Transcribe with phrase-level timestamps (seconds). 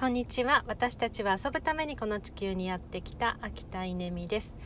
[0.00, 0.64] こんにちは。
[0.66, 4.56] 私たちは遊ぶためにこの地球にやってきた秋田稲美です、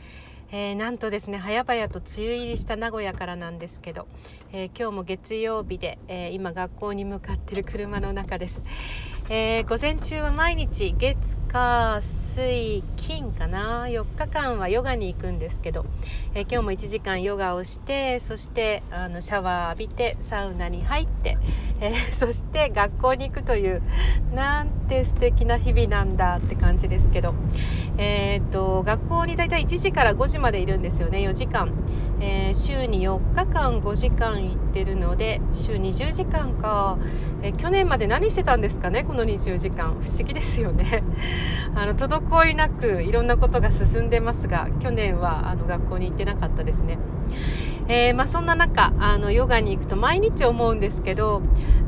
[0.49, 4.07] えー、なんとですね早々と梅雨入りした名古屋からなんですけど、
[4.53, 8.63] えー、今日も月曜日で、えー、今学校に向かってる車の中です、
[9.27, 15.85] え、午前中は毎日月火水金かな？4日間はヨガに行くんですけど、
[16.33, 21.37] えー、今日も1時間ヨガをしてそしてあのシャワー浴びてサウナに入って、
[21.79, 23.81] えー、 そして学校に行くという
[24.33, 27.33] なんて素敵な日々なんだって感じですけど、
[27.97, 31.71] えーと、学校にだいたい1時から5時までいるんですよね4時間、
[32.19, 36.97] え週に4日間5時間行ってるので週20時間か、
[37.41, 39.95] え去年まで何してたんですかねこの20時間。
[40.01, 41.03] 不思議ですよね。
[41.75, 46.97] あの滞りなくいろんなことが進んでますが去年はあの学校に行ってなかったですね、
[47.87, 51.41] えー、まあ、そんな中あのヨガに行くと毎日思うんですけど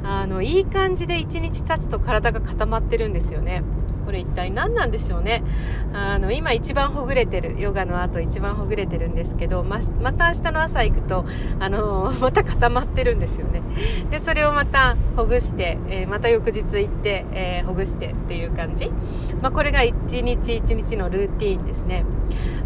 [0.03, 3.63] あのいい感じで1日経つと体が固まってるんですよね。
[4.07, 5.43] これ一体何なんでしょうね。
[5.91, 11.25] あの今一番ほぐれてるヨガの後一番ほぐれてるんですけどままた明日の朝行くと
[11.59, 13.61] あの また固まってるんですよね。
[14.09, 18.89] でそれをまたほぐして、えー、また翌日行って、えー、ほぐしてっていう感じ、
[19.41, 22.05] まあ、これが一日一日のルーティンですね。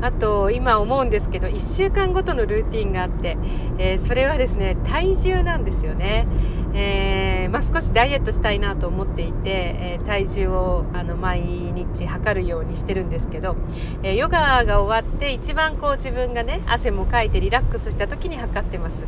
[0.03, 3.37] あと今思うんですけど1週間ごとのルーティンがあって、
[3.79, 6.27] えー、それはですね体重なんですよね、
[6.73, 13.55] えー、まあ、少しダイエットしたいなと思っていて、えー、体重をあの毎日測るようにしてるんですけど、
[14.03, 19.05] えヨガが終わって一番こう自分がね汗もかいてリラックスした時に測ってます、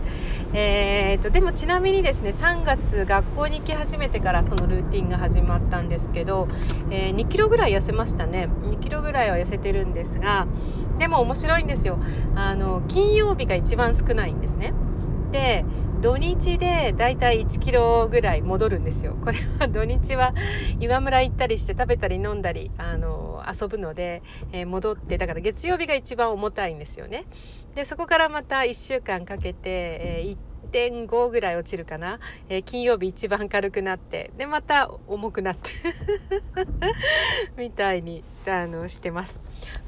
[0.53, 6.47] えーと、でもちなみにですね3月学校に行き始めてからそのルーティンが始まったんですけど、
[6.91, 8.49] え2キロぐらい痩せましたね。
[8.63, 10.47] 2キロぐらいは痩せてるんですが
[10.99, 11.99] でも面白いんですよ。
[12.35, 14.73] あの金曜日が一番少ないんですね。
[15.31, 15.65] で
[16.03, 19.15] 土日でだいたい1キロぐらい戻るんですよ。
[19.23, 20.33] これは土日は
[20.81, 27.23] 岩村行ったりして食べたり飲んだりあの遊ぶので、えー、戻ってだから月曜日が一番重たいんですよね。
[27.75, 32.19] でそこからまた1週間かけて、えー、1.5ぐらい落ちるかな、
[32.49, 35.69] えー、金曜日一番軽くなってでまた重くなって
[37.55, 39.39] みたいにあのしてます。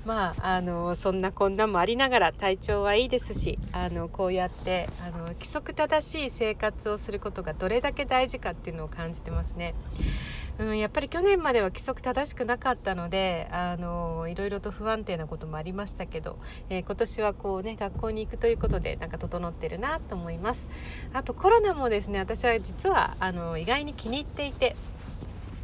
[0.06, 9.74] まああのそんなこんなもありながら体調はいいですしあのこうやってあの規則正しい生活をすることがどれだけ大事かっていうのを感じてますね。
[10.58, 16.38] うん、やっぱり去年までは規則正しくなかったのであのいろいろと不安定なこともありましたけど、
[16.70, 20.70] えー、今年はこうね学校に行くということでなんか整ってるなと思います
[21.12, 24.78] あとコロナもですね私は実はあの意外に気に入っていて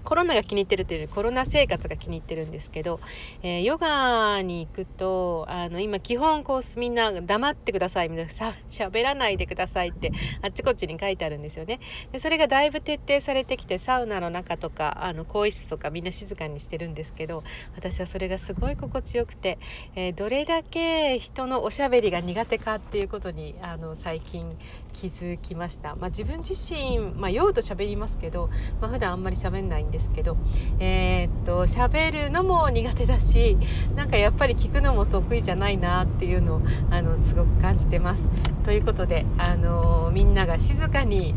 [0.03, 2.99] コロナが気に入ってるというよりコロナ生活が気に入ってるんですけど、
[3.43, 10.11] えー、ヨガに行くとあの今基本こうみんな黙ってくださいみたいな さ喋らないでくださいって
[10.41, 11.79] あっちこっちに書いてあるんですよね。
[12.11, 17.43] でそれがだいぶ徹底されてきてサウナの中とかあの更衣室とかみんな静かにしてるんですけど
[17.75, 19.57] 私はそれがすごい心地よくて、
[19.95, 24.57] えー、どれだけ人のおしゃべりが苦手かっていうことにあの最近
[24.93, 30.37] 気づきました、まあ、自分自身、まあ、酔うと喋りますけど、まあ、普段あんまり喋んないんですけど
[30.79, 33.57] えー、っと喋るのも苦手だし
[33.95, 38.29] なんかやっぱり聞くのも得意じゃないなっていうのをあのすごく感じてます。
[38.63, 41.35] ということであのみんなが静かに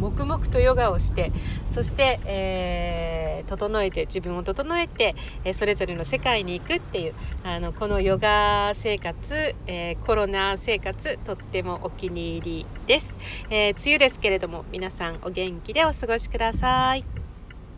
[0.00, 1.30] 黙々とヨガをして
[1.70, 13.14] そして、えー、整えて自分を整えて、えー、それぞれの世界に行くっていうあのこのヨガ生活、えー、コロナ生活とってもお気に入りです、
[13.50, 17.17] え梅雨ですけれども皆さんお元気でお過ごしください。